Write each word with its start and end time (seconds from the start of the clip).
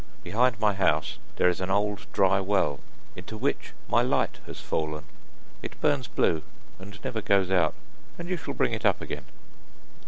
Behind 0.23 0.59
my 0.59 0.73
house, 0.73 1.19
there 1.35 1.47
is 1.47 1.61
an 1.61 1.69
old 1.69 2.11
dry 2.11 2.39
well, 2.39 2.79
into 3.15 3.37
which 3.37 3.71
my 3.87 4.01
light 4.01 4.39
has 4.47 4.59
fallen, 4.59 5.03
it 5.61 5.79
burns 5.79 6.07
blue, 6.07 6.41
and 6.79 6.97
never 7.03 7.21
goes 7.21 7.51
out, 7.51 7.75
and 8.17 8.27
you 8.27 8.35
shall 8.35 8.55
bring 8.55 8.73
it 8.73 8.83
up 8.83 8.99
again. 8.99 9.25